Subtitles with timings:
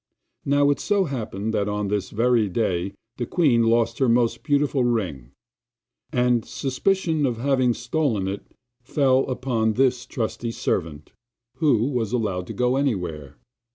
[0.45, 4.83] Now it so happened that on this very day the queen lost her most beautiful
[4.83, 5.29] ring,
[6.11, 8.51] and suspicion of having stolen it
[8.81, 11.11] fell upon this trusty servant,
[11.57, 13.37] who was allowed to go everywhere.